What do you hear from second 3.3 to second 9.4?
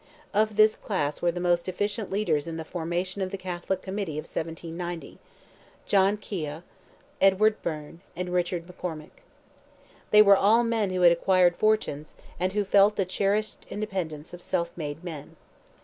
Catholic Committee of 1790—John Keogh, Edward Byrne, and Richard McCormick.